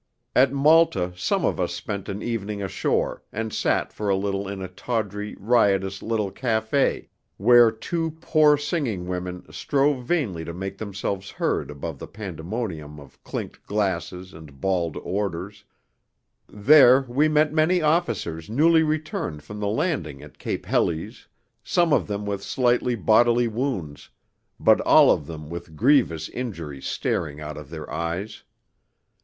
At 0.35 0.51
Malta 0.51 1.13
some 1.15 1.45
of 1.45 1.59
us 1.59 1.75
spent 1.75 2.09
an 2.09 2.23
evening 2.23 2.63
ashore, 2.63 3.21
and 3.31 3.53
sat 3.53 3.93
for 3.93 4.09
a 4.09 4.15
little 4.15 4.47
in 4.47 4.59
a 4.59 4.67
tawdry, 4.67 5.35
riotous 5.37 6.01
little 6.01 6.31
café, 6.31 7.09
where 7.37 7.69
two 7.71 8.17
poor 8.19 8.57
singing 8.57 9.05
women 9.07 9.45
strove 9.53 10.03
vainly 10.03 10.43
to 10.43 10.55
make 10.55 10.79
themselves 10.79 11.29
heard 11.29 11.69
above 11.69 11.99
the 11.99 12.07
pandemonium 12.07 12.99
of 12.99 13.23
clinked 13.23 13.61
glasses 13.67 14.33
and 14.33 14.59
bawled 14.59 14.97
orders; 15.03 15.65
there 16.49 17.01
we 17.07 17.27
met 17.27 17.53
many 17.53 17.79
officers 17.79 18.49
newly 18.49 18.81
returned 18.81 19.43
from 19.43 19.59
the 19.59 19.67
landing 19.67 20.23
at 20.23 20.39
Cape 20.39 20.65
Helles, 20.65 21.27
some 21.63 21.93
of 21.93 22.07
them 22.07 22.25
with 22.25 22.41
slight 22.41 22.81
bodily 23.05 23.47
wounds, 23.47 24.09
but 24.59 24.81
all 24.81 25.11
of 25.11 25.27
them 25.27 25.47
with 25.47 25.75
grievous 25.75 26.27
injury 26.29 26.81
staring 26.81 27.39
out 27.39 27.55
of 27.55 27.69
their 27.69 27.87
eyes. 27.93 28.41